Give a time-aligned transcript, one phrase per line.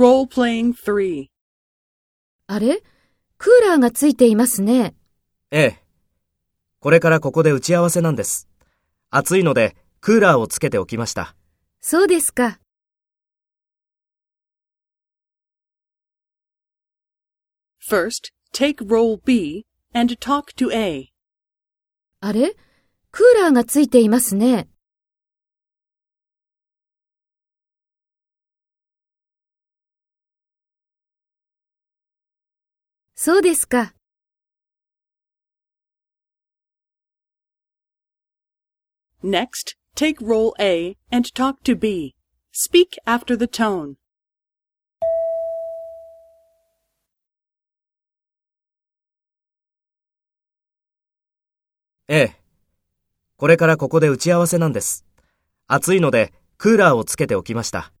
[0.00, 1.26] Role-playing 3.
[2.46, 2.82] あれ？
[3.36, 4.94] クーラーがついていますね。
[5.50, 5.84] ええ。
[6.78, 8.48] これからここで打ち合わせなんです。
[9.10, 11.36] 暑いので、クーラーをつけておきました。
[11.82, 12.60] そうですか。
[17.86, 21.12] First, take role B and talk to A.
[22.20, 22.56] あれ？
[23.10, 24.70] クーラーがついていますね。
[33.22, 33.92] そうですか。
[39.22, 42.14] Next, take role A and talk to B.
[42.50, 43.96] Speak after the tone.
[52.08, 52.36] ええ。
[53.36, 55.04] これからここで打ち合わせなんです。
[55.66, 57.92] 暑いので、クーラーをつけておきました。